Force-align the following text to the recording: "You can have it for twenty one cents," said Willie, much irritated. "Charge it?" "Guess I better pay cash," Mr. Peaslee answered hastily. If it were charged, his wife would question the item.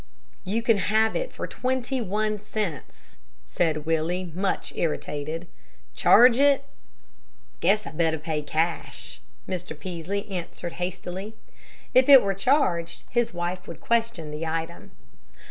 "You 0.43 0.63
can 0.63 0.79
have 0.79 1.15
it 1.15 1.31
for 1.31 1.45
twenty 1.45 2.01
one 2.01 2.39
cents," 2.41 3.17
said 3.45 3.85
Willie, 3.85 4.31
much 4.33 4.71
irritated. 4.75 5.45
"Charge 5.93 6.39
it?" 6.39 6.65
"Guess 7.59 7.85
I 7.85 7.91
better 7.91 8.17
pay 8.17 8.41
cash," 8.41 9.21
Mr. 9.47 9.79
Peaslee 9.79 10.27
answered 10.27 10.73
hastily. 10.81 11.35
If 11.93 12.09
it 12.09 12.23
were 12.23 12.33
charged, 12.33 13.03
his 13.11 13.31
wife 13.31 13.67
would 13.67 13.79
question 13.79 14.31
the 14.31 14.43
item. 14.47 14.89